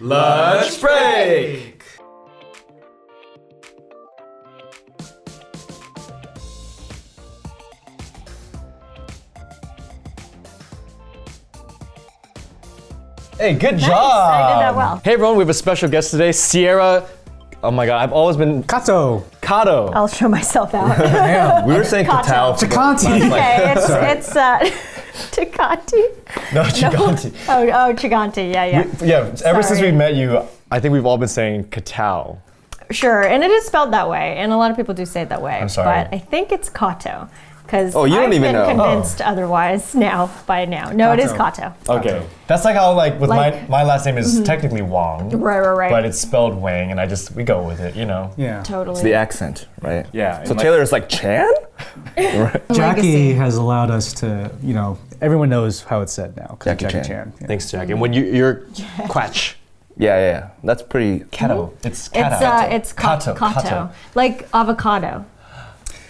[0.00, 1.82] Lunch break.
[13.38, 13.90] Hey, good job.
[13.90, 15.00] I did that well.
[15.04, 17.06] Hey everyone, we have a special guest today, Sierra.
[17.64, 19.24] Oh my god, I've always been Kato.
[19.42, 19.88] Kato.
[19.88, 20.96] I'll show myself out.
[20.98, 21.66] Damn.
[21.66, 22.28] We were saying Kato.
[22.28, 22.58] Katal.
[22.58, 23.26] for the- Chikanti.
[23.32, 23.88] okay, it's
[24.28, 24.70] it's uh,
[25.34, 26.52] Chikati.
[26.52, 27.32] No, Chiganti.
[27.48, 28.52] Oh, oh, Chiganti.
[28.52, 28.86] Yeah, yeah.
[29.00, 30.42] Yeah, ever since we met you,
[30.72, 32.38] I think we've all been saying Katao.
[32.90, 35.28] Sure, and it is spelled that way, and a lot of people do say it
[35.28, 35.54] that way.
[35.54, 35.86] I'm sorry.
[35.86, 37.28] But I think it's Kato.
[37.74, 38.66] Because Oh, you don't I've even been know.
[38.68, 39.24] convinced oh.
[39.24, 40.90] otherwise now by now.
[40.90, 41.74] No, it is Kato.
[41.88, 42.24] Okay.
[42.46, 44.44] That's like how like with Like- my my last name is mm-hmm.
[44.44, 45.30] technically Wong.
[45.30, 45.90] Right, right, right.
[45.90, 48.32] But it's spelled Wang and I just we go with it, you know.
[48.36, 48.62] Yeah.
[48.62, 48.94] totally.
[48.94, 50.06] It's the accent, right?
[50.12, 51.52] Yeah, So and like- Taylor is like Chan?
[52.16, 53.32] Jackie Legacy.
[53.32, 56.56] has allowed us to, you know, everyone knows how it's said now.
[56.60, 57.08] 'cause of Jackie Jackie Chan.
[57.08, 57.32] Chan.
[57.40, 57.46] Yeah.
[57.48, 57.80] Thanks, Jack.
[57.82, 58.00] And mm-hmm.
[58.00, 58.54] when you you're
[59.10, 59.54] Quatch.
[59.96, 60.48] Yeah, yeah, yeah.
[60.62, 61.24] That's pretty.
[61.30, 61.66] Kato.
[61.66, 61.86] Mm-hmm.
[61.88, 62.44] It's It's Kato.
[62.46, 63.34] uh, it's Kato.
[63.34, 63.90] kato, Kato.
[64.14, 65.24] like avocado.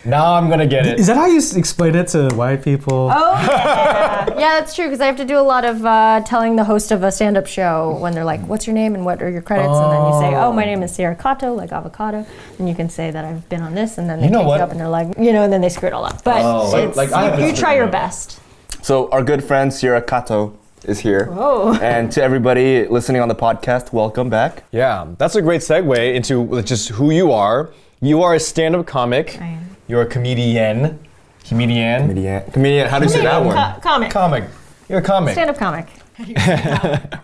[0.06, 1.00] Now I'm gonna get it.
[1.00, 3.10] Is that how you s- explain it to white people?
[3.12, 4.84] Oh yeah, yeah, that's true.
[4.86, 7.46] Because I have to do a lot of uh, telling the host of a stand-up
[7.46, 10.12] show when they're like, "What's your name and what are your credits?" And then you
[10.20, 12.26] say, "Oh, my name is Sierra Katow, like avocado,"
[12.58, 14.48] and you can say that I've been on this, and then they You know take
[14.48, 14.56] what?
[14.58, 16.22] you up and they're like, you know, and then they screw it all up.
[16.22, 18.10] But Oh, like- it's, like I have you, you been try your screwing it up.
[18.10, 18.40] best.
[18.82, 20.52] So our good friend Sierra Katow
[20.84, 21.28] is here.
[21.32, 21.78] Oh.
[21.82, 24.64] And to everybody listening on the podcast, welcome back.
[24.70, 27.70] Yeah, that's a great segue into just who you are.
[28.04, 29.40] You are a stand-up comic.
[29.40, 29.76] I am.
[29.88, 30.98] You're a comedian.
[31.42, 32.02] Comedian.
[32.02, 32.50] Comedian.
[32.50, 32.86] Comedian.
[32.86, 33.56] How do you say that one?
[33.56, 34.44] Co- comic, Comic.
[34.90, 35.32] You're a comic.
[35.32, 35.88] stand-up comic.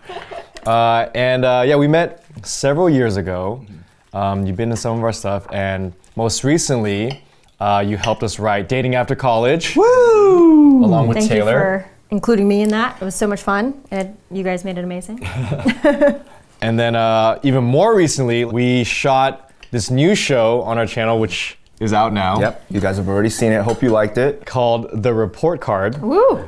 [0.63, 3.65] Uh, and uh, yeah, we met several years ago.
[4.13, 7.23] Um, you've been in some of our stuff, and most recently,
[7.59, 10.85] uh, you helped us write "Dating After College" Woo!
[10.85, 11.51] along with Thank Taylor.
[11.51, 13.01] you for including me in that.
[13.01, 15.27] It was so much fun, and you guys made it amazing.
[16.61, 21.57] And then uh, even more recently, we shot this new show on our channel, which
[21.79, 22.65] is out now, Yep.
[22.69, 23.63] You guys have already seen it.
[23.63, 24.45] Hope you liked it.
[24.45, 26.47] called "The Report Card." Woo!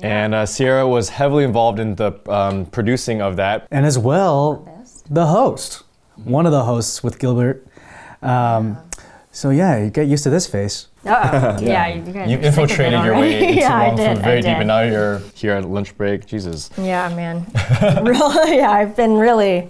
[0.00, 3.68] And uh, Sierra was heavily involved in the um, producing of that.
[3.70, 4.66] And as well,
[5.08, 5.84] the host,
[6.24, 7.64] one of the hosts with Gilbert.
[8.22, 8.78] Um,
[9.30, 10.88] so yeah, you get used to this face.
[11.06, 11.58] Uh-oh.
[11.62, 12.30] yeah, you guys.
[12.30, 14.16] You are sick of it infiltrated your way into yeah, I Wong did.
[14.18, 14.56] Fu very I deep, did.
[14.58, 16.26] and now you're here at lunch break.
[16.26, 16.70] Jesus.
[16.78, 17.46] Yeah, man.
[18.04, 19.68] really, yeah, I've been really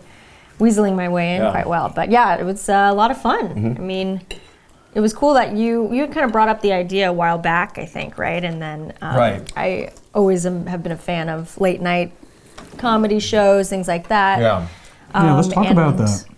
[0.63, 1.51] weaseling my way in Yeah.
[1.57, 1.89] quite well.
[1.95, 3.77] But yeah, it was uh, a lot of fun.
[3.79, 4.21] I mean,
[4.95, 7.79] it was cool that you you kind of brought up the idea a while back,
[7.79, 8.43] I think, right?
[8.45, 9.53] And then um, Right.
[9.57, 12.13] I always am, have been a fan of late night
[12.79, 14.41] comedy shows, things like that.
[14.41, 14.67] Yeah.
[15.15, 16.11] yeah, let's Um, talk about that.
[16.11, 16.29] like-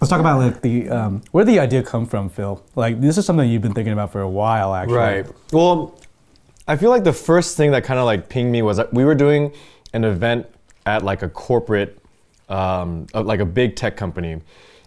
[0.00, 2.60] Let's talk about like the um, where did the idea come from, Phil.
[2.76, 4.96] Like this is something you've been thinking about for a while, actually.
[4.96, 5.26] Right.
[5.52, 5.94] Well,
[6.68, 9.04] I feel like the first thing that kind of like pinged me was that we
[9.04, 9.52] were doing
[9.94, 10.46] an event
[10.86, 11.99] at like a corporate,
[12.50, 14.40] um, like a big tech company.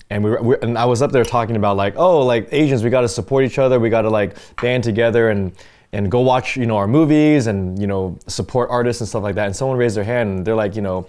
[0.10, 2.84] And we were, we, and I was up there talking about like, oh, like Asians,
[2.84, 3.80] we got to support each other.
[3.80, 5.54] We got to like band together and
[5.92, 9.36] and go watch, you know, our movies and you know support artists and stuff like
[9.36, 9.48] that.
[9.48, 11.08] And someone raised their hand and they're like, you know,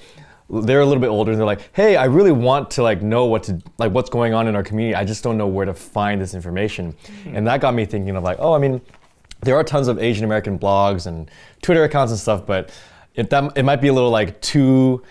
[0.48, 3.24] they're a little bit older and they're like, hey, I really want to like know
[3.24, 4.94] what to like what's going on in our community.
[4.94, 6.94] I just don't know where to find this information.
[7.26, 8.80] And that got me thinking of like, oh, I mean,
[9.40, 11.30] there are tons of Asian American blogs and
[11.62, 12.70] Twitter accounts and stuff, but
[13.14, 15.02] it that it might be a little like too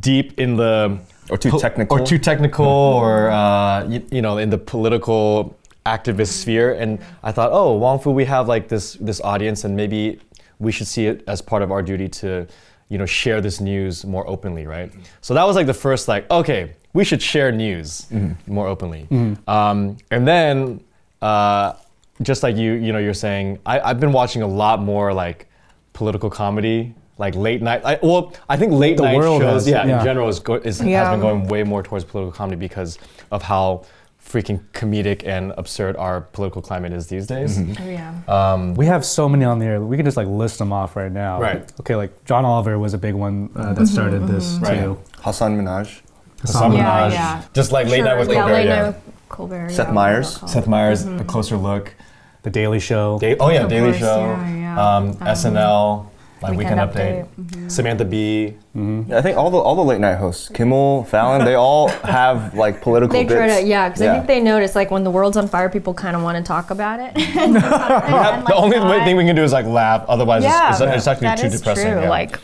[0.00, 0.98] deep in the
[1.30, 1.98] Or too technical.
[2.00, 6.74] or too technical or uh, you, you know in the political activist sphere.
[6.74, 10.20] And I thought, oh, Wong Fu, we have like this this audience, and maybe
[10.58, 12.46] we should see it as part of our duty to
[12.88, 14.92] you know share this news more openly, right?
[15.20, 18.06] So that was like the first like, okay, we should share news
[18.46, 19.06] more openly,
[19.46, 20.80] um, and then.
[21.20, 21.74] Uh,
[22.20, 25.46] just like you, you know, you're saying, I, I've been watching a lot more like
[25.92, 27.82] political comedy, like late night.
[27.84, 29.98] I, well, I think late The night world shows, has, yeah, yeah.
[29.98, 32.98] in general, is, go, is has been going way more towards political comedy because
[33.30, 33.84] of how
[34.24, 37.58] freaking comedic and absurd our political climate is these days.
[37.58, 38.14] Oh, yeah.
[38.28, 39.80] Um, We have so many on there.
[39.80, 41.40] We can just like list them off right now.
[41.40, 41.70] Right.
[41.80, 44.80] Okay, like John Oliver was a big one uh, that started this Right.
[44.80, 44.98] too.
[45.22, 46.00] Hasan Minhaj.
[46.40, 47.42] Hasan Yeah, Minhaj, yeah.
[47.52, 48.82] just like late Sure, night with yeah, Colbert, late yeah.
[48.82, 48.96] night with
[49.28, 49.70] Colbert.
[49.70, 50.40] Seth yeah, Meyers.
[50.50, 51.94] Seth Meyers, a closer look.
[52.42, 53.18] The Daily Show.
[53.20, 54.96] Da- oh yeah, Of Daily course, Show, yeah, yeah.
[54.96, 56.06] Um, SNL,
[56.42, 57.68] like Weekend, Weekend Update, Update, mm-hmm.
[57.68, 58.54] Samantha Bee.
[58.76, 59.10] Mm-hmm.
[59.10, 62.54] Yeah, I think all the all the late night hosts, Kimmel, Fallon, they all have
[62.54, 65.36] like political They try to, yeah, because I think they notice like when the world's
[65.36, 67.12] on fire, people kind of want to talk about it.
[67.42, 70.04] And the like, only not- thing we can do is like laugh.
[70.08, 71.92] Otherwise, Yeah, it's, it's, it's actually that too is depressing.
[71.92, 72.02] true.
[72.02, 72.08] yeah.
[72.08, 72.38] Like,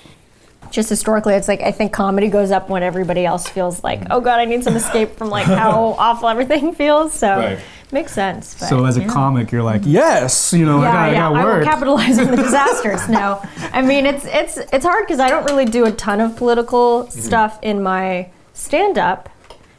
[0.71, 4.12] just historically, it's like I think comedy goes up when everybody else feels like, mm-hmm.
[4.12, 7.12] oh god, I need some escape from like how awful everything feels.
[7.15, 7.59] So Right.
[7.93, 8.55] Makes sense.
[8.58, 9.08] But, So as a yeah.
[9.08, 11.64] comic, you're like, yes, you know, I got, yeah, I got I will work.
[11.64, 13.08] capitalize on the disasters.
[13.08, 13.40] No,
[13.73, 17.05] I mean it's it's it's hard because I don't really do a ton of political
[17.05, 17.20] Mm-hmm.
[17.20, 19.29] stuff in my stand up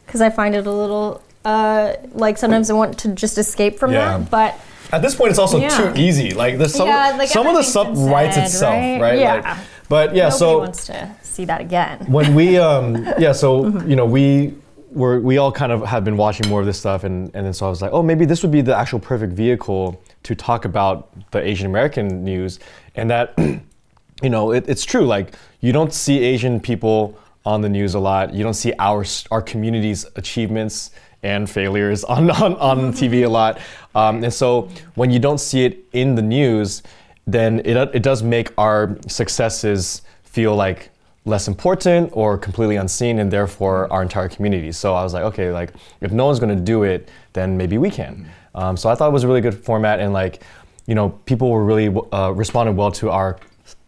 [0.06, 3.92] because I find it a little uh, like sometimes I want to just escape from
[3.92, 4.18] Yeah.
[4.18, 4.30] that.
[4.30, 4.58] But
[4.92, 5.68] At this point, it's also Yeah.
[5.68, 6.32] too easy.
[6.34, 9.00] Like there's some Yeah, like some of the everything's stuff been writes said, itself, right?
[9.00, 9.18] right?
[9.18, 9.34] Yeah.
[9.34, 9.56] Like,
[9.88, 10.46] but yeah, so.
[10.46, 11.98] nobody so wants to see that again.
[12.08, 13.88] when we um yeah so Mm-hmm.
[13.90, 14.54] you know we
[14.90, 17.52] were we all kind of have been watching more of this stuff and and then
[17.52, 20.64] so I was like oh maybe this would be the actual perfect vehicle to talk
[20.64, 22.58] about the Asian American news
[22.96, 23.34] and that
[24.22, 27.98] you know it, it's true like you don't see Asian people on the news a
[27.98, 28.34] lot.
[28.34, 30.90] You don't see our our community's achievements
[31.22, 33.58] and failures on on, on TV a lot.
[33.94, 36.82] Um, and so when you don't see it in the news
[37.26, 40.89] then it, it does make our successes feel like
[41.24, 44.72] less important or completely unseen and therefore our entire community.
[44.72, 47.78] So i was like okay like if no one's going to do it then maybe
[47.78, 48.28] we can.
[48.54, 50.42] Um, so i thought it was a really good format and like
[50.86, 53.38] you know people were really uh, responded well to our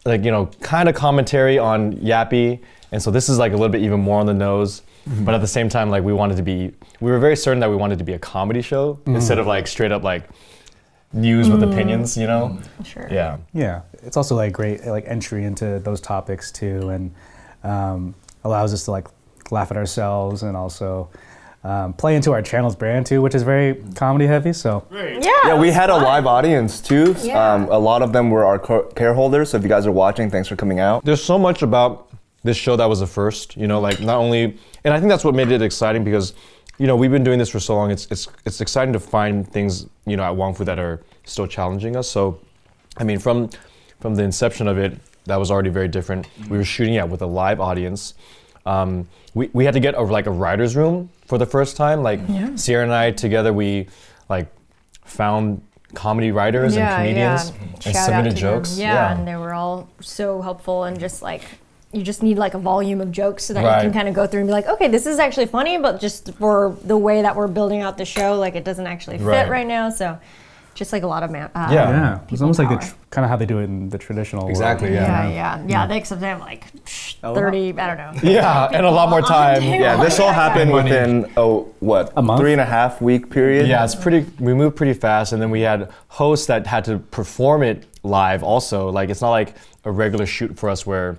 [0.05, 2.61] like you know kind of commentary on Yappie.
[2.93, 4.83] And so this is like a little bit even more on the nose.
[5.25, 7.71] But at the same time like we wanted to be we were very certain that
[7.71, 10.29] we wanted to be a comedy show instead of like straight up like
[11.13, 13.07] news with opinions you know Sure.
[13.11, 17.15] yeah Yeah, it's also like great like entry into those topics too, and
[17.65, 18.15] um,
[18.45, 19.07] allows us to like
[19.51, 21.09] laugh at ourselves and also
[21.65, 24.53] um, play into our channel's brand too, which is very comedy heavy.
[24.53, 25.31] So Yeah.
[25.45, 27.15] Yeah, we was had a live audience too.
[27.23, 27.53] Yeah.
[27.55, 29.51] Um, a lot of them were our co- care holders.
[29.51, 31.05] So if you guys are watching, thanks for coming out.
[31.05, 32.09] there's so much about
[32.45, 35.25] this show that was a first you know like not only and i think that's
[35.25, 36.35] what made it exciting because
[36.79, 39.51] you know we've been doing this for so long it's it's it's exciting to find
[39.51, 42.09] things you know at Wong Fu that are still challenging us.
[42.09, 42.41] So
[42.99, 43.51] i mean from
[44.01, 46.27] from the inception of it that was already very different.
[46.49, 48.15] We were shooting it with a live audience.
[48.67, 52.03] Um, we, we had to get a, like a writer's room for the first time.
[52.03, 52.55] Like yeah.
[52.57, 53.89] sierra and i together we
[54.29, 54.53] like
[55.05, 55.63] found
[55.95, 58.79] comedy writers and comedians and Shout submitted jokes.
[58.79, 61.43] Yeah, and they were all so helpful and just like
[61.93, 63.77] you just need like a volume of jokes so that Right.
[63.85, 66.01] you can kind of go through and be like, okay, this is actually funny, but
[66.01, 69.25] just for the way that we're building out the show, like it doesn't actually fit
[69.27, 69.49] Right.
[69.51, 69.91] right, now.
[69.91, 70.19] So
[70.75, 71.51] just like a lot of man.
[71.55, 71.91] Uh, Yeah.
[71.91, 72.89] yeah, it's people almost like the power.
[72.89, 75.03] tr- kind of how they do it in the traditional Exactly, world.
[75.03, 75.87] Yeah, yeah, yeah.
[75.87, 76.65] They except they have like
[77.21, 77.75] thirty.
[77.79, 78.31] I don't know.
[78.31, 80.91] yeah and a lot more time Yeah, this all happened Money.
[80.91, 82.41] within oh what A month?
[82.41, 83.69] three and a half week period.
[83.69, 84.25] Yeah, it's pretty.
[84.41, 88.43] We moved pretty fast, and then we had hosts that had to perform it live.
[88.43, 89.55] Also, like it's not like
[89.85, 91.19] a regular shoot for us where,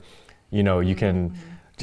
[0.53, 1.35] you know, you can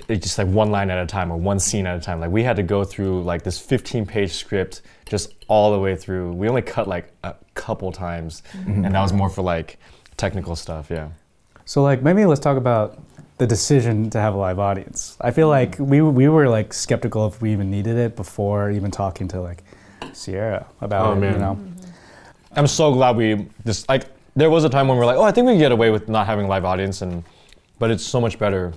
[0.08, 2.20] it's just like one line at a time or one scene at a time.
[2.20, 6.32] Like we had to go through like this 15-page script just all the way through.
[6.32, 8.84] We only cut like a couple times, mm-hmm.
[8.84, 9.78] and that was more for like
[10.17, 10.90] technical stuff.
[10.90, 11.08] Yeah.
[11.64, 12.99] So like maybe let's talk about
[13.38, 15.16] the decision to have a live audience.
[15.20, 15.82] I feel mm-hmm.
[15.82, 19.40] like we we were like skeptical if we even needed it before even talking to
[19.40, 19.64] like
[20.12, 21.14] Sierra about Oh, it.
[21.16, 21.40] You man.
[21.40, 21.58] know,
[22.52, 24.05] I'm so glad we just like
[24.37, 25.90] there was a time when we are like, oh, I think we can get away
[25.90, 27.25] with not having a live audience, and
[27.81, 28.73] but it's so much better.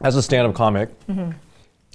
[0.00, 1.32] As a stand-up comic, mm-hmm.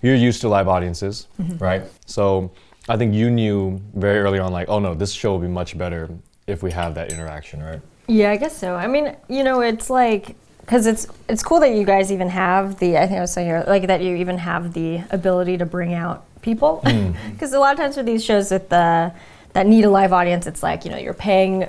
[0.02, 1.58] you're used to live audiences, mm-hmm.
[1.58, 1.84] right?
[2.06, 2.52] So
[2.90, 5.78] I think you knew very early on, like, oh no, this show will be much
[5.78, 6.10] better
[6.48, 7.80] if we have that interaction, right?
[8.08, 8.76] Yeah, I guess so.
[8.76, 12.80] I mean, you know, it's like because it's it's cool that you guys even have
[12.80, 12.98] the.
[12.98, 15.94] I think I was saying here like that you even have the ability to bring
[15.94, 16.82] out people.
[16.86, 17.16] Mm.
[17.32, 19.14] Because a lot of times for these shows with the
[19.54, 21.68] that need a live audience, it's like you know you're paying.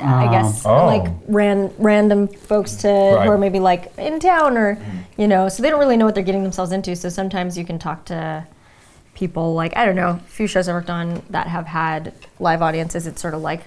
[0.00, 0.86] I um, guess Oh.
[0.86, 3.24] like ran, random folks to Right.
[3.24, 5.20] who are maybe like in town or mm-hmm.
[5.20, 6.94] you know so they don't really know what they're getting themselves into.
[6.96, 8.46] So sometimes you can talk to
[9.14, 12.62] people like I don't know, a few shows I worked on that have had live
[12.62, 13.06] audiences.
[13.06, 13.62] It's sort of like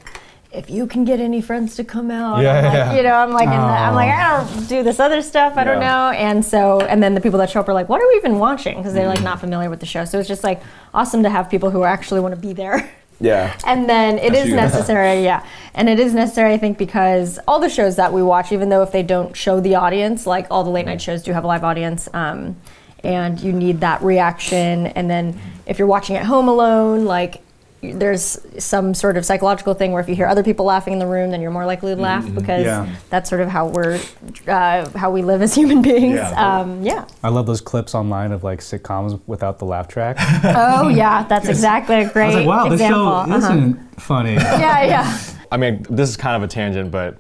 [0.51, 2.96] if you can get any friends to come out, Yeah, I'm like, yeah.
[2.96, 4.13] you know, I'm like, in the, I'm like, oh.
[4.13, 5.53] I don't do this other stuff.
[5.57, 6.10] I don't know.
[6.12, 8.39] And so, and then the people that show up are like, what are we even
[8.39, 8.77] watching?
[8.77, 9.25] Because they're like mm-hmm.
[9.25, 10.05] not familiar with the show.
[10.05, 10.62] So it's just like
[10.93, 12.89] awesome to have people who actually want to be there.
[13.19, 13.57] Yeah.
[13.65, 14.55] And then it is you.
[14.63, 15.45] necessary, yeah.
[15.74, 18.83] And it is necessary, I think, because all the shows that we watch, even though
[18.83, 21.47] if they don't show the audience, like all the late night shows do have a
[21.47, 22.55] live audience, um,
[23.03, 24.88] and you need that reaction.
[24.88, 27.41] And then if you're watching at home alone, like
[27.81, 31.05] there's some sort of psychological thing where if you hear other people laughing in the
[31.05, 32.88] room, then you're more likely to laugh because Yeah.
[33.10, 34.00] that's sort of how we're,
[34.48, 36.15] uh, how we live as human beings.
[36.15, 36.57] Yeah.
[36.62, 37.05] Um, yeah.
[37.24, 40.17] I love those clips online of like sitcoms without the laugh track.
[40.43, 43.07] Oh yeah, that's exactly a great example.
[43.07, 43.74] Uh-huh.
[43.98, 44.34] funny.
[44.36, 45.17] Yeah, yeah.
[45.51, 47.17] I mean, this is kind of a tangent, but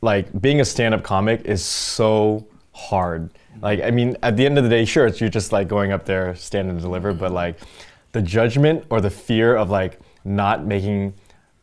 [0.00, 3.30] like being a stand-up comic is so hard.
[3.60, 5.92] Like, I mean, at the end of the day, sure, it's you're just like going
[5.92, 7.60] up there, stand and deliver, but like
[8.12, 11.14] the judgment or the fear of like not making,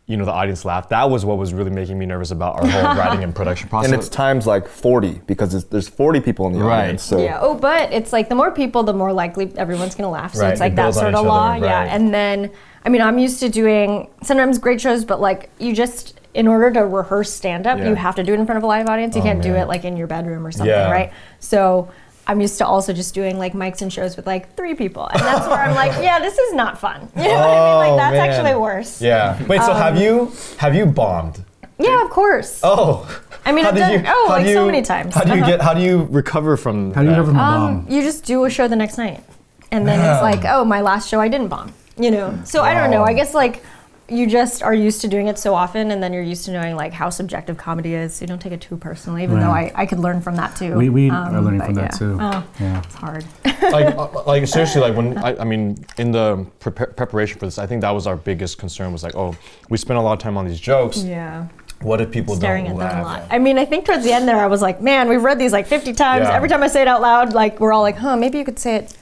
[0.07, 2.67] you know, the audience laugh, that was what was really making me nervous about our
[2.67, 3.91] whole writing and production process.
[3.91, 6.83] And it's times like 40 because it's, there's 40 people in the Right.
[6.83, 7.03] audience.
[7.03, 7.37] So Yeah.
[7.41, 10.33] Oh, but it's like the more people, the more likely everyone's gonna laugh.
[10.33, 11.51] So Right, it's like it that builds on sort each of law.
[11.51, 11.83] other, Yeah.
[11.95, 12.51] And then,
[12.83, 16.71] I mean, I'm used to doing sometimes great shows, but like you just, in order
[16.71, 17.89] to rehearse stand up, Yeah.
[17.89, 19.15] you have to do it in front of a live audience.
[19.15, 20.89] You Oh, can't do it like in your bedroom or something, Yeah.
[20.91, 21.11] right?
[21.39, 21.87] So
[22.29, 25.19] I'm used to also just doing like mics and shows with like three people, and
[25.19, 27.09] that's where I'm like, yeah, this is not fun.
[27.17, 27.75] You know what I mean?
[27.83, 28.29] Like Oh, that's man.
[28.29, 29.01] actually worse.
[29.01, 29.43] Yeah.
[29.47, 29.61] Wait.
[29.63, 31.43] So have you have you bombed?
[31.79, 32.59] Yeah, of course.
[32.61, 33.07] Oh.
[33.45, 35.15] I mean, How I've done you- oh how like do so you- many times.
[35.15, 35.49] How do you Uh-huh.
[35.57, 35.61] get?
[35.61, 36.93] How do you recover from?
[36.93, 37.19] How do you that?
[37.21, 37.85] recover from a Um, bomb?
[37.89, 39.23] you just do a show the next night,
[39.71, 41.73] and then it's like, oh, my last show I didn't bomb.
[41.97, 42.37] You know.
[42.43, 43.03] So I don't know.
[43.03, 43.63] I guess like
[44.11, 46.75] you just are used to doing it so often, and then you're used to knowing
[46.75, 48.15] like how subjective comedy is.
[48.15, 50.55] So you don't take it too personally, even though I, I could learn from that
[50.55, 50.75] too.
[50.75, 51.97] We, we Um, are learning but from that yeah.
[51.97, 52.17] too.
[52.19, 52.79] Oh, Yeah.
[52.83, 53.25] it's hard.
[53.45, 57.57] like, uh, like seriously, like when I, I mean, in the prep preparation for this,
[57.57, 58.91] I think that was our biggest concern.
[58.91, 59.35] Was like, oh,
[59.69, 61.03] we spent a lot of time on these jokes.
[61.03, 61.47] yeah.
[61.81, 62.91] What if people Staring don't at laugh?
[62.91, 63.27] them a lot.
[63.31, 65.53] I mean, I think towards the end there, I was like, man, we've read these
[65.53, 66.23] like 50 times.
[66.23, 66.35] Yeah.
[66.35, 68.59] Every time I say it out loud, like we're all like, huh, maybe you could
[68.59, 68.93] say it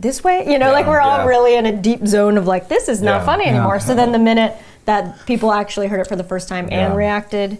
[0.00, 0.50] this way.
[0.50, 1.26] You know, like we're all yeah.
[1.26, 3.24] really in a deep zone of like, this is not Yeah.
[3.26, 3.50] funny Yeah.
[3.56, 3.80] anymore.
[3.80, 7.58] So then the minute that people actually heard it for the first time and reacted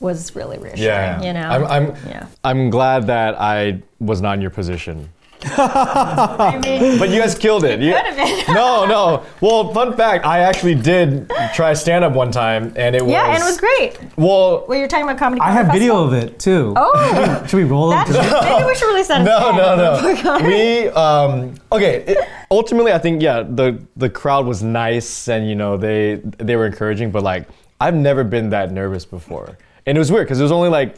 [0.00, 0.82] was really reassuring.
[0.82, 1.40] Yeah, You know.
[1.48, 2.26] I'm, I'm, yeah.
[2.42, 5.10] I'm glad that I was not in your position.
[5.44, 7.80] I mean, But you guys killed it.
[7.80, 8.54] You- could have been.
[8.54, 9.24] no, no.
[9.40, 13.10] Well, fun fact, I actually did try stand up one time, and it was.
[13.12, 13.98] yeah, and it was great.
[14.16, 15.40] Well, Well, you're talking about comedy.
[15.40, 15.80] I have Festival?
[15.80, 16.74] video of it too.
[16.76, 18.06] Oh, Should we roll it?
[18.06, 19.22] that's, maybe we should release that.
[19.22, 20.24] no, instead.
[20.24, 20.46] no, no.
[20.46, 22.04] we um, okay.
[22.06, 22.18] It,
[22.50, 26.66] ultimately, I think yeah, the the crowd was nice, and you know they they were
[26.66, 27.10] encouraging.
[27.10, 27.48] But like,
[27.80, 29.56] I've never been that nervous before,
[29.86, 30.96] and it was weird because it was only like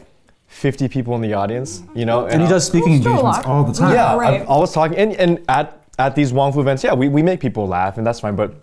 [0.55, 1.83] 50 people in the audience.
[1.93, 3.93] You know, And he does speaking Still engagements all the time.
[3.93, 4.41] Yeah, Right.
[4.41, 7.21] I, I was talking, and, and at at these Wong Fu events, yeah, we, we
[7.23, 8.35] make people laugh, and that's fine.
[8.35, 8.53] But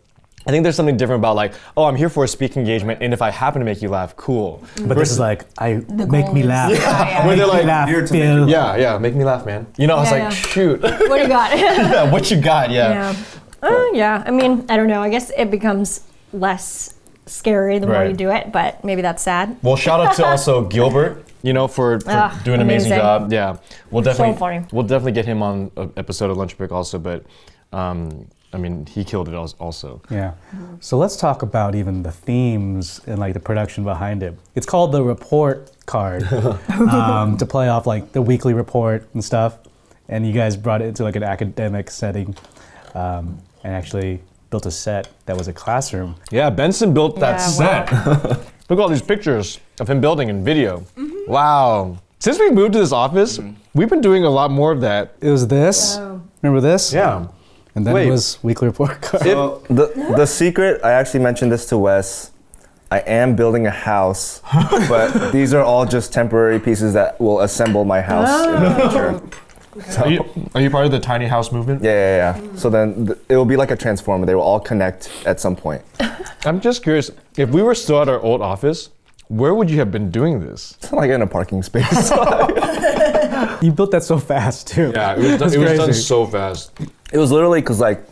[0.46, 3.12] I think there's something different about like, oh, I'm here for a speaking engagement, and
[3.12, 4.62] if I happen to make you laugh, cool.
[4.87, 6.70] But this is like, I make me laugh.
[6.72, 7.26] Yeah, yeah.
[7.26, 8.49] Where they're Make me like, laugh, Here to Phil.
[8.49, 9.66] yeah, yeah, make me laugh, man.
[9.78, 10.49] You know, I was Yeah, like, yeah.
[10.52, 11.58] shoot, What do you got?
[11.64, 12.70] yeah, what you got?
[12.70, 12.90] Yeah.
[13.62, 13.68] Yeah.
[13.68, 14.25] Uh, yeah.
[14.26, 15.02] I mean, I don't know.
[15.02, 16.00] I guess it becomes
[16.32, 16.94] less
[17.26, 19.56] scary the more you do it, but maybe that's sad.
[19.62, 23.04] Well, shout out to also Gilbert, you know, for, for Ah, doing an amazing, amazing.
[23.04, 23.32] job.
[23.32, 23.56] Yeah,
[23.90, 24.64] we'll definitely funny.
[24.72, 26.99] we'll definitely get him on an episode of Lunch Break also.
[26.99, 27.25] But
[27.72, 30.02] um, I mean, he killed it also.
[30.11, 30.34] Yeah.
[30.80, 34.38] So let's talk about even the themes and like the production behind it.
[34.54, 36.22] It's called the report card
[36.78, 39.58] um, to play off like the weekly report and stuff.
[40.08, 42.37] And you guys brought it into like an academic setting
[42.94, 44.20] um, and actually
[44.50, 46.14] built a set that was a classroom.
[46.30, 48.28] Yeah, Benson built that Yeah, set.
[48.68, 50.84] Look at all these pictures of him building and video.
[51.26, 51.99] Wow.
[52.19, 53.55] Since we moved to this office, mm.
[53.75, 55.14] we've been doing a lot more of that.
[55.21, 55.97] It was this.
[55.99, 56.23] Oh.
[56.43, 56.93] Remember this?
[56.93, 57.26] Yeah.
[57.75, 58.09] And then Wait.
[58.09, 59.23] it was weekly report card.
[59.23, 62.31] So the the secret, I actually mentioned this to Wes.
[62.91, 64.43] I am building a house,
[64.88, 69.19] but these are all just temporary pieces that will assemble my house in the oh.
[69.19, 70.02] future.
[70.02, 71.83] Are you, are you part of the tiny house movement?
[71.83, 72.57] Yeah, yeah, yeah.
[72.57, 74.26] So then th- it will be like a transformer.
[74.26, 75.83] They will all connect at some point.
[76.45, 78.91] I'm just curious, if we were still at our old office,
[79.33, 80.77] where would you have been doing this?
[80.83, 82.12] It's like in a parking space.
[83.61, 84.93] You built that so fast too.
[84.95, 86.73] Yeah, it was, done, it was done so fast.
[87.12, 88.05] It was literally because like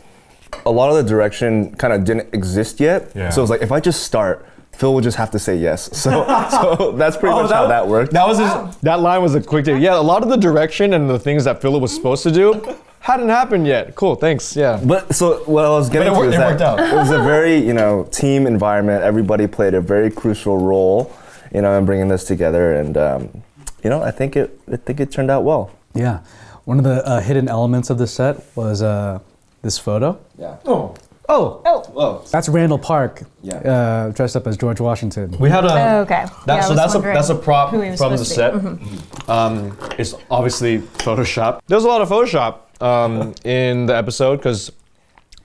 [0.65, 3.11] a lot of the direction kind of didn't exist yet.
[3.15, 3.29] Yeah.
[3.29, 5.89] So it was like if I just start, Phil would just have to say yes.
[5.93, 8.11] So so that's pretty oh, much how that worked.
[8.13, 9.81] That was his, that line was a quick take.
[9.81, 12.77] Yeah, a lot of the direction and the things that Philip was supposed to do
[13.01, 13.95] hadn't happened yet.
[13.95, 14.55] Cool, thanks.
[14.55, 14.79] Yeah.
[14.83, 16.79] But so what I was getting it to wor- is it that worked out.
[16.79, 19.03] it was a very you know team environment.
[19.03, 21.11] Everybody played a very crucial role,
[21.53, 22.75] you know, in bringing this together.
[22.75, 23.43] And um,
[23.83, 25.71] you know, I think it I think it turned out well.
[25.93, 26.19] Yeah.
[26.65, 29.19] One of the uh, hidden elements of the set was uh,
[29.63, 30.19] this photo.
[30.37, 30.57] Yeah.
[30.65, 30.95] Oh.
[31.33, 32.23] Oh, Oh, Whoa.
[32.29, 33.55] that's Randall Park Yeah.
[33.57, 35.35] uh, dressed up as George Washington.
[35.39, 35.69] We had a.
[35.71, 36.25] Oh, okay.
[36.45, 38.51] That, Yeah, so that's a that's a prop who from the set.
[38.51, 38.85] to be.
[39.29, 41.61] Um, it's obviously Photoshop.
[41.67, 44.71] There's a lot of Photoshop um, in the episode because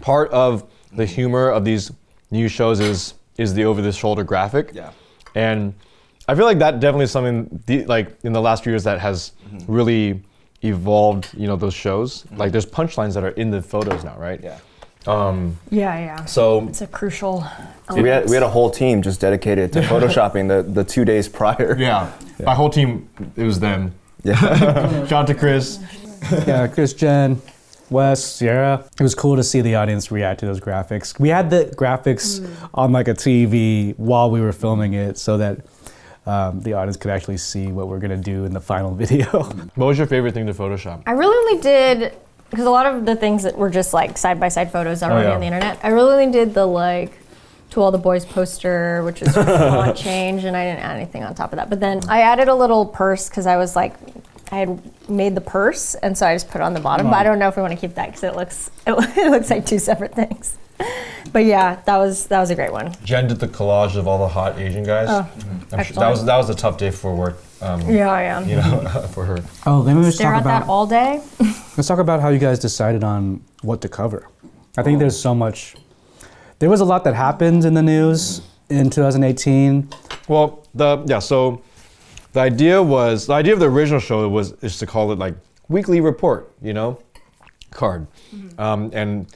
[0.01, 1.93] part of the humor of these
[2.31, 4.71] new shows is is the over the shoulder graphic.
[4.75, 4.91] Yeah.
[5.35, 5.75] And
[6.27, 8.99] I feel like that definitely is something the, like in the last few years that
[8.99, 9.33] has
[9.69, 10.21] really
[10.63, 11.29] evolved.
[11.37, 12.25] You know those shows.
[12.37, 14.41] Like there's punchlines that are in the photos now, right?
[14.43, 14.59] Yeah.
[15.07, 16.25] Um, Yeah, yeah.
[16.25, 17.45] so It's a crucial.
[17.95, 21.29] We had we had a whole team just dedicated to photoshopping the, the two days
[21.29, 21.77] prior.
[21.79, 22.11] yeah,
[22.45, 23.93] my whole team it was them.
[24.25, 24.35] Yeah.
[25.07, 25.79] Shout out to Chris.
[26.47, 27.41] yeah, Chris, Jen,
[27.91, 28.85] Wes, Sierra.
[28.99, 31.19] It was cool to see the audience react to those graphics.
[31.21, 32.45] We had the graphics
[32.75, 35.61] on like a TV while we were filming it, so that
[36.27, 39.45] um, the audience could actually see what we're gonna do in the final video.
[39.77, 41.03] What was your favorite thing to Photoshop?
[41.07, 42.13] I really only did
[42.51, 45.29] because a lot of the things that were just like side by side photos already
[45.29, 45.35] yeah.
[45.35, 45.79] on the internet.
[45.83, 47.13] I really did the like
[47.71, 50.97] to all the boys poster, which is just a font change, and I didn't add
[50.97, 51.69] anything on top of that.
[51.69, 53.95] But then I added a little purse because I was like,
[54.53, 57.09] I had made the purse, and so I just put it on the bottom.
[57.09, 59.51] But I don't know if we want to keep that because it looks it looks
[59.51, 60.57] like two separate things.
[61.33, 62.95] But yeah, that was that was a great one.
[63.03, 65.09] Jen did the collage of all the hot Asian guys.
[65.11, 65.29] Oh,
[65.73, 67.39] I'm sure- that was that was a tough day for work.
[67.61, 68.41] um, Yeah, yeah.
[68.41, 69.43] you know, for her.
[69.67, 71.21] Oh, let me just Stare talk at about that all day.
[71.77, 74.29] Let's talk about how you guys decided on what to cover.
[74.77, 75.77] I think there's so much.
[76.59, 78.41] There was a lot that happened in the news
[78.71, 79.89] in 2018.
[80.29, 81.63] Well, the yeah, so
[82.33, 85.35] the idea was the idea of the original show was is to call it like
[85.69, 86.99] weekly report, you know,
[87.71, 88.07] card,
[88.59, 89.27] um, and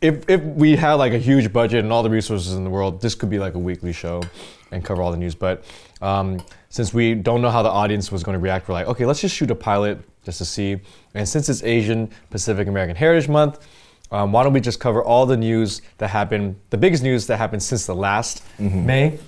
[0.00, 3.00] if if we had like a huge budget and all the resources in the world,
[3.00, 4.22] this could be like a weekly show
[4.70, 5.34] and cover all the news.
[5.34, 5.64] But
[6.02, 9.06] um, since we don't know how the audience was going to react, we're like, okay,
[9.06, 10.78] let's just shoot a pilot just to see.
[11.14, 13.66] And since it's Asian Pacific American Heritage Month.
[14.10, 17.36] Um, why don't we just cover all the news that happened, the biggest news that
[17.36, 19.18] happened since the last May?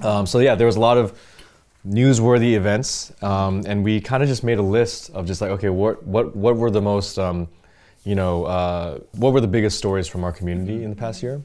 [0.00, 1.18] Um, so yeah, there was a lot of
[1.86, 5.70] newsworthy events, um, and we kind of just made a list of just like, okay,
[5.70, 7.48] what what what were the most, um,
[8.04, 11.42] you know, uh, what were the biggest stories from our community in the past year?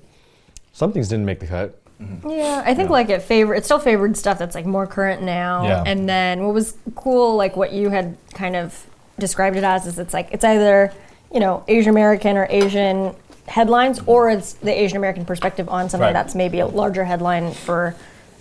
[0.72, 1.82] Some things didn't make the cut.
[2.28, 5.64] Yeah, I think like it favor it still favored stuff that's like more current now.
[5.64, 5.84] Yeah.
[5.86, 8.86] And then what was cool, like what you had kind of
[9.18, 10.94] described it as, is it's like it's either
[11.34, 13.16] you know Asian American or Asian
[13.48, 16.14] headlines, or it's the Asian American perspective on something Right.
[16.14, 17.96] that's maybe a larger headline for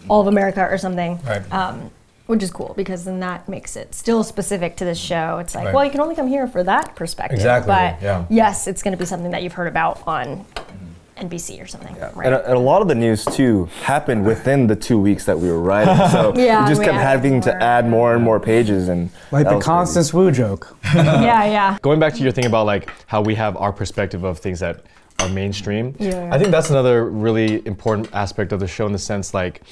[0.09, 1.19] all of America or something.
[1.27, 1.51] Right.
[1.53, 1.91] Um,
[2.27, 5.39] which is cool because then that makes it still specific to this show.
[5.39, 5.75] It's like, Right.
[5.75, 7.39] well, you can only come here for that perspective.
[7.39, 8.25] Exactly, But yeah.
[8.29, 10.45] yes, it's going to be something that you've heard about on
[11.17, 11.95] NBC or something.
[12.15, 12.27] Right.
[12.27, 15.39] And a, and a lot of the news too happened within the two weeks that
[15.39, 15.97] we were writing.
[16.11, 19.11] So Yeah, we just we kept added having to add more and more pages and
[19.31, 19.65] Like the was crazy.
[19.65, 20.77] Constance Wu joke.
[20.95, 21.79] yeah, yeah.
[21.83, 24.85] Going back to your thing about like how we have our perspective of things that
[25.21, 25.95] are mainstream.
[25.99, 26.29] Yeah.
[26.33, 29.63] I think that's another really important aspect of the show in the sense like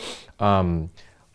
[0.40, 0.90] um,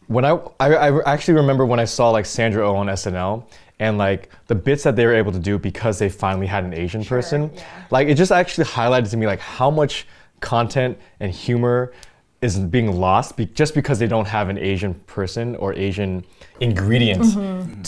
[0.10, 3.46] when I, I I actually remember when I saw like Sandra Oh on SNL
[3.78, 6.74] and like the bits that they were able to do because they finally had an
[6.74, 7.52] Asian person.
[7.54, 7.64] yeah.
[7.92, 10.08] Like it just actually highlighted to me like how much
[10.40, 11.94] content and humor
[12.42, 16.24] is being lost be- just because they don't have an Asian person or Asian
[16.62, 17.36] ingredients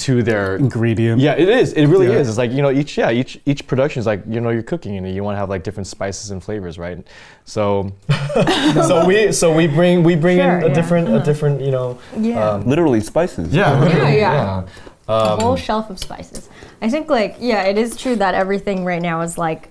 [0.04, 1.22] to their Ingredient.
[1.22, 1.72] yeah, it is.
[1.74, 2.20] It really Yeah.
[2.20, 2.28] is.
[2.28, 4.98] It's like you know, each yeah, each each production is like you know, you're cooking
[4.98, 7.06] and you want to have like different spices and flavors, right?
[7.46, 7.92] So,
[8.74, 10.74] so we so we bring we bring Sure, in a yeah.
[10.74, 11.98] different a different you know.
[12.18, 12.50] Yeah.
[12.50, 13.54] um, literally spices.
[13.54, 14.64] yeah, Yeah, yeah.
[15.08, 16.50] a Um, whole shelf of spices.
[16.82, 19.70] I think like yeah, it is true that everything right now is like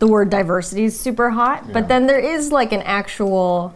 [0.00, 3.72] the word diversity is super hot, but then there is like an actual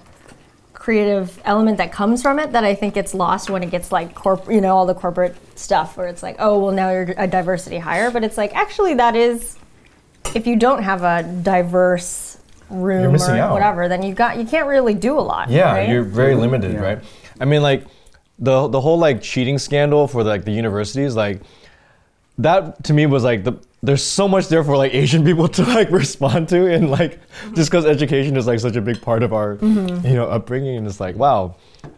[0.86, 4.14] creative element that comes from it that I think gets lost when it gets like
[4.14, 7.26] corp, you know, all the corporate stuff where it's like, oh, well now you're a
[7.26, 9.58] diversity hire, but it's like actually that is
[10.32, 12.38] if you don't have a diverse
[12.70, 13.52] room missing or out.
[13.52, 15.50] whatever, then you got you can't really do a lot.
[15.50, 15.88] Yeah, right?
[15.88, 16.78] you're very limited, Yeah.
[16.78, 16.98] right?
[17.40, 17.82] I mean, like
[18.38, 21.40] the the whole like cheating scandal for like the universities, like
[22.38, 25.62] that to me was like the there's so much there for like Asian people to
[25.64, 27.20] like respond to, and like
[27.54, 30.86] just because education is like such a big part of our you know upbringing, and
[30.86, 31.56] it's like wow,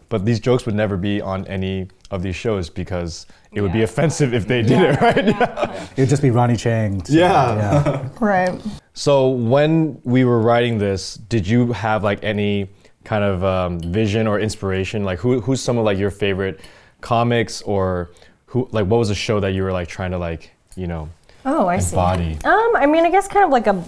[0.08, 3.82] but these jokes would never be on any of these shows because it would be
[3.82, 5.88] offensive if they did it, right?
[5.96, 7.06] It'd just be Ronny Chieng.
[7.06, 7.54] so, Yeah.
[7.56, 8.08] yeah.
[8.20, 8.60] right.
[8.94, 12.68] So when we were writing this, did you have like any
[13.04, 15.04] kind of um, vision or inspiration?
[15.04, 16.60] Like who, who's some of like your favorite
[17.00, 18.10] comics or
[18.46, 21.08] who like what was a show that you were like trying to like you know
[21.50, 21.96] Oh, I see.
[21.96, 22.38] embody?
[22.44, 23.82] Um, I mean, I guess kind of like a,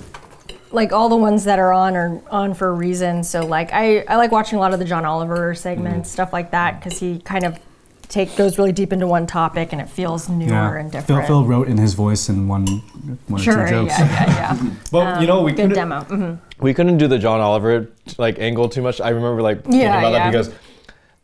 [0.73, 3.23] like all the ones that are on are on for a reason.
[3.25, 6.13] So like I, I like watching a lot of the John Oliver segments, Mm-hmm.
[6.13, 7.59] stuff like that, because he kind of
[8.09, 11.27] take goes really deep into one topic and it feels newer and different.
[11.27, 12.67] Phil Phil wrote in his voice in one,
[13.29, 13.99] one sure, or two yeah, jokes.
[13.99, 14.63] yeah, yeah.
[14.65, 14.71] yeah.
[14.93, 16.01] Well, you know we Good couldn't demo.
[16.05, 19.01] hmm we couldn't do the John Oliver like angle too much.
[19.01, 20.31] I remember like thinking about yeah.
[20.31, 20.53] that because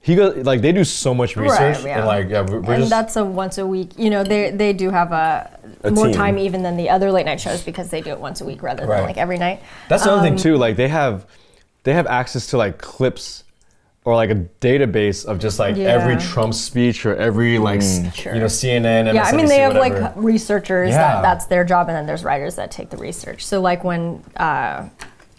[0.07, 1.99] he goes like they do so much research yeah.
[1.99, 3.91] and like yeah And just that's a once a week.
[3.99, 5.51] You know, they they do have a,
[5.83, 6.15] A more team.
[6.15, 8.63] time even than the other late night shows because they do it once a week
[8.63, 9.59] rather than like every night.
[9.89, 10.57] That's the other Um, thing too.
[10.57, 11.27] Like they have,
[11.83, 13.43] they have access to like clips,
[14.05, 17.83] or like a database of just like every Trump speech or every like
[18.15, 18.33] Sure.
[18.35, 19.13] you know CNN.
[19.13, 20.01] Yeah, I mean they have whatever.
[20.03, 20.99] like researchers Yeah.
[20.99, 23.45] that that's their job, and then there's writers that take the research.
[23.45, 24.87] So like when uh,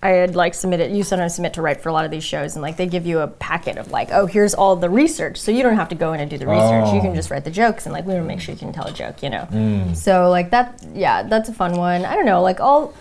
[0.04, 2.54] I had like submitted, you sometimes submit to write for a lot of these shows,
[2.56, 5.52] and like they give you a packet of like, oh, here's all the research, so
[5.52, 6.94] you don't have to go in and do the research.
[6.94, 7.02] You Oh.
[7.02, 8.86] can just write the jokes, and like we want to make sure you can tell
[8.88, 9.48] a joke, you know.
[9.52, 9.96] Mm.
[9.96, 12.06] So like that, yeah, that's a fun one.
[12.06, 12.94] I don't know, like all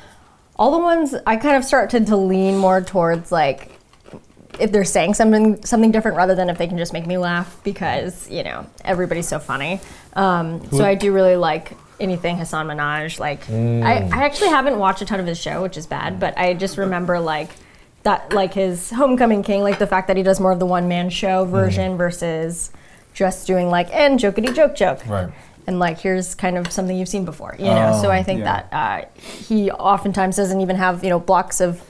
[0.58, 3.72] all the ones I kind of started to lean more towards like
[4.58, 7.60] if they're saying something something different rather than if they can just make me laugh
[7.62, 9.80] because you know everybody's so funny.
[10.14, 13.18] Um, so I do really like anything Hasan Minhaj.
[13.18, 16.36] Like I, I actually haven't watched a ton of his show, which is bad, but
[16.38, 17.50] I just remember like
[18.02, 20.88] that like his Homecoming King, like the fact that he does more of the one
[20.88, 22.70] man show version versus
[23.14, 25.32] just doing like and jokety joke joke Right.
[25.66, 28.40] and like here's kind of something you've seen before you know so Oh, i think
[28.40, 28.62] yeah.
[28.68, 28.72] that
[29.06, 31.82] uh, he oftentimes doesn't even have you know blocks of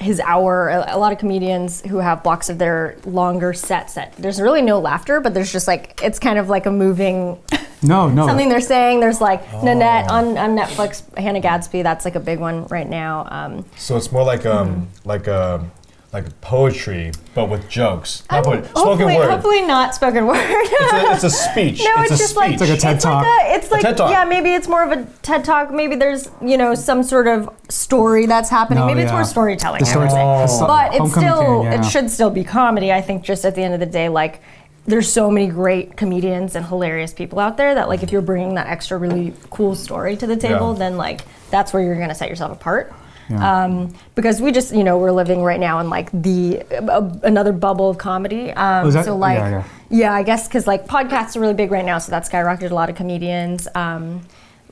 [0.00, 0.68] his hour.
[0.68, 4.62] A, a lot of comedians who have blocks of their longer sets that there's really
[4.62, 7.38] no laughter, but there's just like it's kind of like a moving
[7.82, 8.26] No, no.
[8.26, 9.00] something they're saying.
[9.00, 11.82] There's like Nanette on, on Netflix, Hannah Gadsby.
[11.82, 13.26] That's like a big one right now.
[13.30, 15.70] Um, So it's more like um like um
[16.14, 18.22] like poetry, but with jokes.
[18.30, 19.30] Not poetry, spoken hopefully, word.
[19.30, 20.36] hopefully not spoken word.
[20.38, 21.80] It's, a, it's a speech.
[21.80, 22.36] No, it's, it's, a just speech.
[22.36, 23.26] like It's like a TED Talk.
[23.26, 24.10] Like a, it's like TED Talk.
[24.12, 25.72] yeah, maybe it's more of a TED talk.
[25.72, 28.78] Maybe there's you know some sort of story that's happening.
[28.78, 29.82] No, maybe it's more storytelling.
[29.82, 30.62] The I would story- say.
[30.62, 30.66] Oh.
[30.68, 31.80] But it's still yeah.
[31.80, 32.92] it should still be comedy.
[32.92, 34.40] I think just at the end of the day, like
[34.86, 38.54] there's so many great comedians and hilarious people out there that like if you're bringing
[38.54, 40.78] that extra really cool story to the table, Yeah.
[40.78, 42.92] then like that's where you're gonna set yourself apart.
[43.30, 43.64] Yeah.
[43.64, 47.52] Um, because we just, you know, we're living right now in like the uh, another
[47.52, 48.50] bubble of comedy.
[48.52, 49.64] Um, Oh, is that- so like, yeah, yeah.
[49.90, 52.74] yeah, I guess because like podcasts are really big right now, so that skyrocketed a
[52.74, 53.66] lot of comedians.
[53.74, 54.22] Um,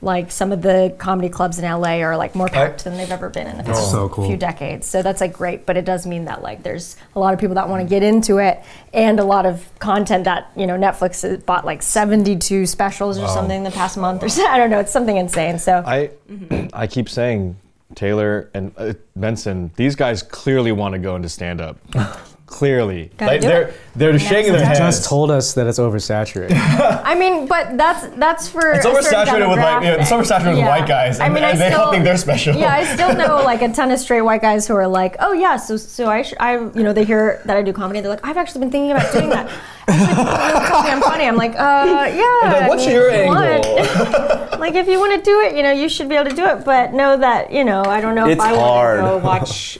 [0.01, 3.29] like some of the comedy clubs in LA are like more packed than they've ever
[3.29, 4.27] been in the past so cool.
[4.27, 4.85] few decades.
[4.85, 7.55] So that's like great, but it does mean that like there's a lot of people
[7.55, 8.61] that want to get into it,
[8.93, 13.29] and a lot of content that you know Netflix has bought like 72 specials or
[13.29, 14.45] something in the past month or so.
[14.47, 15.57] I don't know, it's something insane.
[15.57, 16.67] So I Mm-hmm.
[16.73, 17.55] I keep saying
[17.95, 19.71] Taylor and uh, Benson.
[19.75, 21.77] These guys clearly want to go into stand up.
[22.45, 23.75] clearly, like do they're it.
[23.95, 24.77] they're shaking their heads.
[24.77, 26.51] They just told us that it's oversaturated.
[27.03, 30.11] I mean, but that's that's for It's a certain oversaturated with, like, you know, it's
[30.11, 30.21] demographic.
[30.43, 32.55] oversaturated with white guys, and- and they all think they're special.
[32.55, 35.33] Yeah, I still know like a ton of straight white guys who are like, oh
[35.33, 38.09] yeah, so so I sh- I you know they hear that I do comedy, they're
[38.11, 39.49] like, I've actually been thinking about doing that.
[39.87, 41.25] Actually, people really tell me I'm funny.
[41.25, 42.39] I'm like, uh, yeah.
[42.43, 44.52] like, I what's mean, your if you angle?
[44.63, 46.45] Like if you want to do it, you know, you should be able to do
[46.45, 46.63] it.
[46.63, 49.01] But know that you know, I don't know It's if I hard.
[49.01, 49.79] want to go watch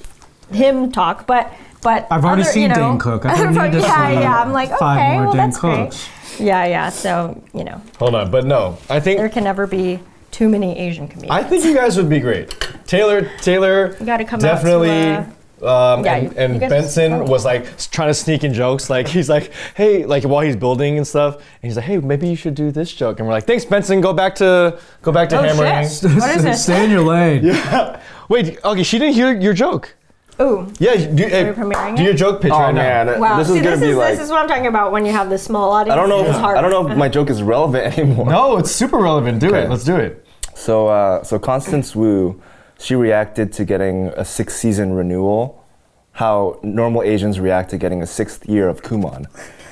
[0.51, 1.51] him talk, but.
[1.81, 3.25] But I've already other, seen you know, Dane cook.
[3.25, 4.41] I don't need to yeah, see yeah.
[4.41, 6.09] I'm like, five okay, well, Dane that's great.
[6.39, 6.89] Yeah, yeah.
[6.89, 9.99] So you know, Hold on, but no, I think there can never be
[10.31, 11.37] too many Asian comedians.
[11.37, 12.55] I think you guys would be great.
[12.87, 14.91] Taylor, Taylor, You gotta come out to, definitely.
[14.91, 15.25] Uh,
[15.65, 18.89] um, yeah, and, and Benson was like trying to sneak in jokes.
[18.89, 22.27] Like he's like, hey, like while he's building and stuff, and he's like, hey, maybe
[22.27, 23.19] you should do this joke.
[23.19, 24.01] And we're like, thanks, Benson.
[24.01, 25.87] Go back to go back to Oh, hammering.
[25.89, 26.11] shit.
[26.19, 26.63] What is this?
[26.63, 27.43] Stay in your lane.
[27.53, 28.01] Yeah.
[28.29, 29.95] Wait, okay, she didn't hear your joke.
[30.41, 30.71] Ooh.
[30.79, 31.53] Yeah, do, hey,
[31.95, 33.19] do your joke pitch Oh right man, now.
[33.19, 33.37] Wow.
[33.37, 35.05] this See, is gonna this be is like this is what I'm talking about when
[35.05, 35.93] you have this small audience.
[35.93, 36.25] I don't know.
[36.25, 36.57] It's hard.
[36.57, 38.25] I don't know if my joke is relevant anymore.
[38.25, 39.39] No, it's super relevant.
[39.39, 39.63] Do Okay.
[39.65, 39.69] it.
[39.69, 40.25] Let's do it.
[40.55, 42.41] So, uh, so Constance Wu,
[42.83, 45.63] she reacted to getting a six season renewal.
[46.11, 49.25] How normal Asians react to getting a sixth year of Kumon.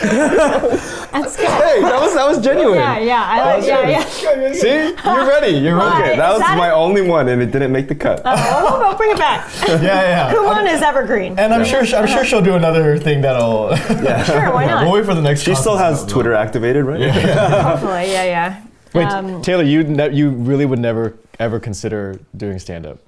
[0.00, 1.48] That's good.
[1.48, 2.78] Hey, that was that was genuine.
[2.78, 4.52] Yeah, yeah, I like, yeah, yeah.
[4.52, 5.58] See, you're ready.
[5.58, 6.02] You're ready.
[6.02, 6.72] Okay, that was that my it?
[6.72, 8.22] only one, and it didn't make the cut.
[8.24, 9.46] Oh, we'll bring it back.
[9.68, 10.34] Yeah, yeah.
[10.34, 11.38] Kumon is evergreen.
[11.38, 13.76] And I'm sure I'm sure she'll do another thing that'll.
[13.76, 14.84] Sure, why not?
[14.84, 15.42] we'll wait for the next.
[15.42, 17.10] She still has Twitter activated, right?
[17.10, 18.62] Hopefully, yeah, yeah.
[18.94, 22.98] Wait, Um, Taylor, you ne- you really would never ever consider doing stand up.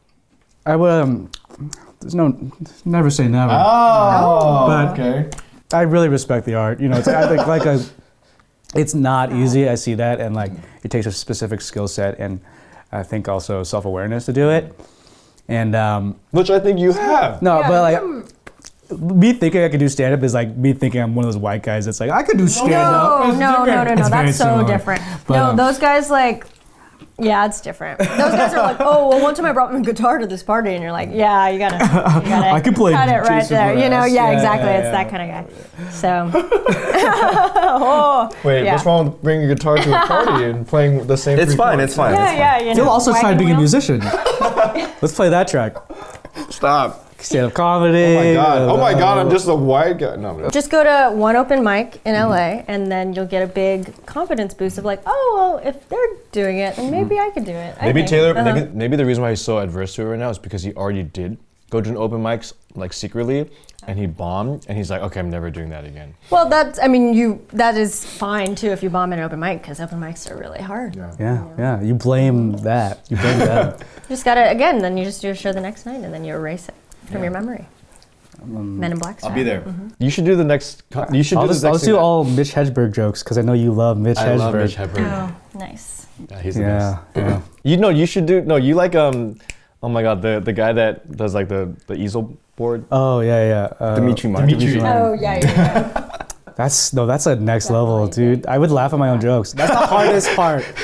[0.65, 0.91] I would.
[0.91, 1.31] Um,
[2.01, 2.37] there's no.
[2.85, 3.53] Never say never.
[3.53, 5.29] Oh, But- okay.
[5.73, 6.81] I really respect the art.
[6.81, 7.81] You know, it's I think like a.
[8.75, 9.69] It's not easy.
[9.69, 12.41] I see that, and like it takes a specific skill set, and
[12.93, 14.73] I think also self awareness to do it.
[15.49, 17.43] And um, Which I think you have.
[17.43, 18.32] no, Yeah, but like
[18.99, 21.41] me thinking I could do stand up is like me thinking I'm one of those
[21.41, 23.35] white guys that's like I could do stand up.
[23.35, 24.01] No, no, no, no, no.
[24.01, 24.67] It's That's so similar.
[24.67, 25.03] different.
[25.27, 26.47] But, no, um, those guys like.
[27.19, 27.99] Yeah, it's different.
[27.99, 30.73] Those guys are like, oh, well, one time I brought my guitar to this party,
[30.73, 33.55] and you're like, yeah, you gotta, you gotta I could play cut it right Jason
[33.57, 33.75] there.
[33.75, 34.71] You know, yeah, Yeah, exactly.
[34.71, 35.91] yeah, it's that kind of guy.
[35.93, 36.31] So,
[37.15, 38.73] oh, Wait, yeah.
[38.73, 41.39] what's wrong with bringing a guitar to a party and playing the same?
[41.39, 41.81] It's fine.
[41.81, 42.15] It's fine.
[42.15, 42.39] Yeah, it's fine.
[42.39, 44.01] yeah, you Phil also tried wagon being a musician.
[44.01, 45.77] Let's play that track.
[46.51, 47.02] Stop.
[47.23, 48.05] Stand up comedy.
[48.05, 48.59] Oh my god.
[48.63, 49.19] Oh my god.
[49.19, 50.17] I'm uh, just a white guy.
[50.17, 50.37] No.
[50.37, 50.51] no.
[50.51, 52.31] Just go to one open mic in Mm-hmm.
[52.31, 56.17] LA, and then you'll get a big confidence boost of like, oh, well, if they're
[56.33, 57.77] doing it, then maybe I could do it.
[57.81, 58.09] Maybe think.
[58.11, 58.37] Taylor.
[58.37, 58.55] Uh-huh.
[58.55, 60.73] Maybe maybe the reason why he's so adverse to it right now is because he
[60.75, 61.39] already did
[61.71, 63.51] go to an open mics like secretly,
[63.87, 66.15] and he bombed, and he's like, okay, I'm never doing that again.
[66.31, 66.79] Well, that's.
[66.79, 67.45] I mean, you.
[67.53, 70.61] That is fine too if you bomb an open mic because open mics are really
[70.61, 70.97] hard.
[70.97, 71.15] Yeah.
[71.19, 71.81] Yeah, yeah.
[71.81, 73.07] You blame that.
[73.09, 73.83] You blame that.
[74.03, 74.81] You just gotta again.
[74.81, 76.75] Then you just do a show the next night, and then you erase it
[77.13, 77.67] from your memory.
[78.45, 79.23] Men in Black.
[79.23, 79.63] I'll be there.
[79.99, 80.83] You should do the next.
[80.91, 83.43] con- You should I'll do just, the I'll do all Mitch Hedberg jokes because I
[83.43, 84.39] know you love Mitch that- I Hedberg.
[84.39, 85.31] love Mitch Hedberg.
[85.55, 86.07] Oh, nice.
[86.29, 87.27] Yeah, he's the Yeah, best.
[87.27, 87.41] yeah.
[87.65, 88.41] You know, you should do.
[88.43, 89.37] No, you like um.
[89.83, 92.85] Oh my god, the the guy that does like the the easel board.
[92.91, 93.69] Oh yeah, yeah.
[93.79, 94.59] Uh, Demetri Martin.
[94.59, 94.81] Demetri.
[94.83, 95.47] Oh yeah, yeah.
[95.47, 96.27] yeah.
[96.57, 98.37] That's no, that's a next level, Definitely.
[98.37, 98.47] dude.
[98.47, 99.53] I would laugh at my own jokes.
[99.55, 100.65] That's the hardest part.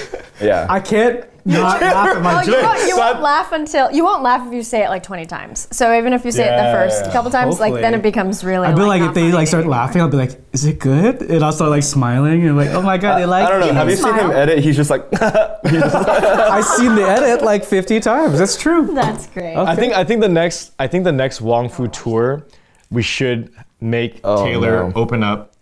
[0.40, 0.66] Yeah.
[0.70, 4.22] I can't not laugh at my Oh, you won't, you won't laugh until you won't
[4.22, 5.68] laugh if you say it like 20 times.
[5.70, 7.12] So even if you say it the first yeah.
[7.12, 7.98] couple times, like then Hopefully.
[7.98, 8.66] it becomes really.
[8.68, 9.78] I'd be like, not if they like start anymore.
[9.78, 12.82] laughing, I'll be like, "Is it good?" And I'll start like smiling and like, "Oh
[12.82, 13.66] my god, they like." I don't know.
[13.68, 14.32] it." Have you seen him smile.
[14.32, 14.58] edit?
[14.60, 18.38] He's just like, I've seen the edit like 50 times.
[18.38, 18.92] That's true.
[18.94, 19.54] That's great.
[19.56, 19.70] Okay.
[19.70, 22.46] I think I think the next I think the next Wong Fu tour,
[22.90, 24.92] we should make Oh, Taylor no.
[25.00, 25.54] open up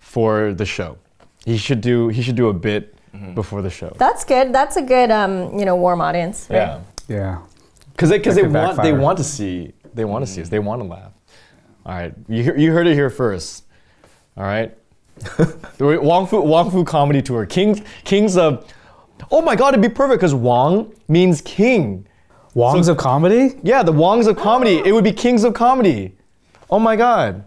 [0.00, 0.96] for the show.
[1.44, 3.34] He should do he should do a bit Mm-hmm.
[3.34, 3.94] before the show.
[3.96, 4.52] That's good.
[4.52, 6.48] That's a good, um, you know, warm audience.
[6.50, 6.56] Right?
[6.56, 7.38] Yeah, Yeah.
[7.92, 10.48] because they because That they want they want to see they want to see us
[10.48, 10.66] they mm-hmm.
[10.66, 11.12] want to laugh.
[11.86, 13.64] All right, you you heard it here first.
[14.36, 14.76] All right,
[15.78, 17.46] the Wong Fu Wong Fu comedy tour.
[17.46, 18.66] Kings Kings of.
[19.30, 22.06] Oh my God, it'd be perfect because Wong means king.
[22.54, 23.58] Wongs of comedy.
[23.62, 24.80] Yeah, the Wongs of comedy.
[24.84, 26.16] It would be kings of comedy.
[26.70, 27.44] Oh my God.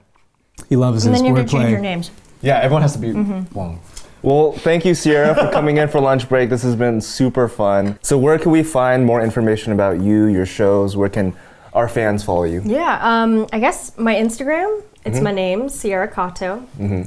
[0.69, 2.11] He loves And his then you have to change your names.
[2.41, 3.53] Yeah, everyone has to be mm-hmm.
[3.53, 3.79] Wong.
[4.27, 6.49] Well, thank you, Sierra, for coming in for lunch break.
[6.49, 7.97] This has been super fun.
[8.01, 10.97] So, where can we find more information about you, your shows?
[10.97, 11.33] Where can
[11.73, 12.61] our fans follow you?
[12.65, 14.81] Yeah, um, I guess my Instagram.
[14.81, 15.09] Mm-hmm.
[15.09, 16.57] It's my name, Sierra Katow.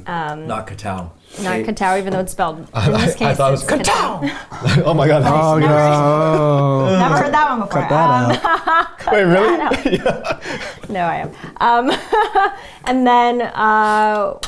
[0.07, 1.11] Um, Not Katao.
[1.43, 2.57] not Katao, even though it's spelled.
[2.87, 4.83] In this case, I thought it was it's Katao.
[4.85, 5.21] oh my God.
[5.23, 6.97] Oh no!
[6.99, 7.81] Never heard that one before.
[7.81, 9.13] Cut that out.
[9.13, 9.99] Wait, really?
[10.89, 11.31] No, I am.
[11.57, 11.91] Um,
[12.85, 14.39] and then uh,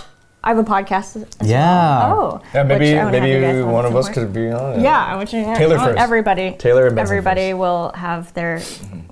[0.43, 1.25] I have a podcast.
[1.39, 2.11] as Yeah.
[2.11, 2.41] well.
[2.43, 2.47] Oh.
[2.53, 4.33] Yeah, maybe which I wanna have you guys maybe on one at of us could
[4.33, 4.81] be on it.
[4.81, 5.97] Yeah, I want you to Taylor oh, first.
[5.99, 6.55] Everybody.
[6.59, 7.59] Taylor and Benson Everybody first.
[7.59, 8.57] will have their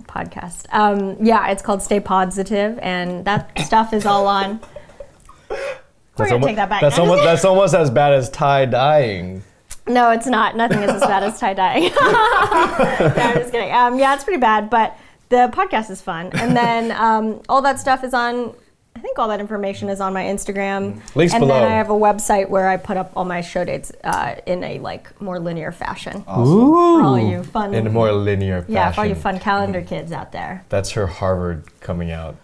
[0.07, 0.65] podcast.
[0.71, 4.59] Um, yeah, it's called Stay Positive, and that stuff is all on.
[5.49, 6.81] We're gonna almo- take that back.
[6.81, 9.43] That's almost that's almost as bad as tie dyeing.
[9.87, 10.55] No, it's not.
[10.55, 11.79] Nothing is as bad as tie dye.
[11.79, 13.71] no, I'm just kidding.
[13.71, 14.97] Um, yeah, it's pretty bad, but
[15.29, 16.29] the podcast is fun.
[16.33, 18.53] And then um, all that stuff is on.
[19.01, 21.01] I think all that information is on my Instagram.
[21.15, 21.55] Links and below.
[21.55, 24.63] then I have a website where I put up all my show dates uh, in
[24.63, 26.21] a like more linear fashion.
[26.21, 27.03] For Ooh.
[27.03, 27.73] all you fun.
[27.73, 28.73] In a more linear fashion.
[28.75, 30.65] yeah, for all you fun calendar kids out there.
[30.69, 32.35] That's her Harvard coming out.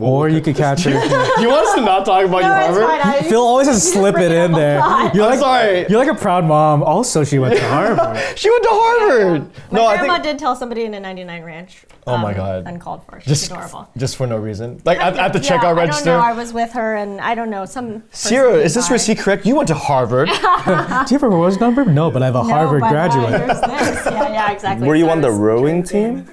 [0.00, 0.90] Or you could catch her.
[0.90, 3.26] You want us to not talk about your Harvard?
[3.26, 4.78] Phil always has to slip it in there.
[5.14, 5.86] You're I'm like, sorry.
[5.88, 6.82] you're like a proud mom.
[6.82, 8.38] Also, she went to Harvard.
[8.38, 9.42] She went to Harvard.
[9.70, 11.84] My no, I grandma think did tell somebody in a 99 ranch.
[12.06, 12.66] Oh my um, God.
[12.66, 13.20] Uncalled for.
[13.20, 13.88] She's just adorable.
[13.96, 14.82] just for no reason.
[14.84, 16.10] Like at, at the Yeah, checkout register.
[16.10, 16.26] I don't know.
[16.26, 18.00] I was with her, and I don't know some.
[18.00, 19.46] person Sierra, is this receipt correct?
[19.46, 20.28] You went to Harvard.
[20.28, 21.84] Do you have a rose number?
[21.84, 23.30] No, but I have a No, Harvard but, uh, graduate.
[23.48, 23.60] this.
[24.06, 24.86] Yeah, yeah, exactly.
[24.88, 26.28] Were you So on the was rowing drinking.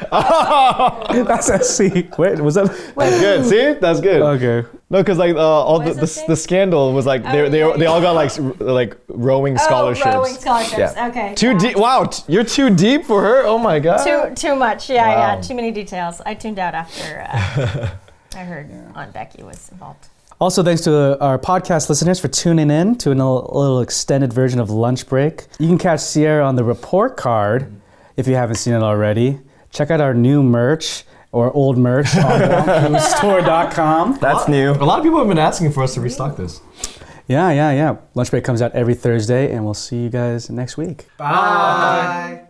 [0.00, 0.10] Team?
[1.26, 2.18] That's SC.
[2.18, 2.66] Wait, was that?
[2.96, 3.46] That's good.
[3.46, 4.22] See, that's good.
[4.22, 4.68] Okay.
[4.90, 7.58] No, because like uh, all the, the, this the scandal was like they Oh, they,
[7.60, 10.06] yeah, they all got like s- like rowing scholarships.
[10.08, 10.94] Oh, rowing scholarships.
[10.96, 11.08] Yeah.
[11.08, 11.34] Okay.
[11.36, 11.58] Too yeah.
[11.58, 11.76] deep.
[11.76, 13.44] Wow, t- you're too deep for her.
[13.46, 14.04] Oh my god.
[14.04, 14.90] Too too much.
[14.90, 15.34] Yeah, Wow.
[15.36, 15.40] yeah.
[15.40, 16.20] Too many details.
[16.26, 17.88] I tuned out after uh,
[18.36, 20.08] I heard Aunt Becky was involved.
[20.40, 24.58] Also, thanks to our podcast listeners for tuning in to a little, little extended version
[24.58, 25.44] of Lunch Break.
[25.58, 27.70] You can catch Sierra on the report card
[28.16, 29.38] if you haven't seen it already.
[29.72, 34.18] Check out our new merch or old merch on wongfustore.com.
[34.20, 34.72] That's new.
[34.72, 36.60] A lot of people have been asking for us to restock this.
[37.28, 37.96] Yeah, yeah, yeah.
[38.14, 41.06] Lunch Break comes out every Thursday, and we'll see you guys next week.
[41.16, 42.42] Bye.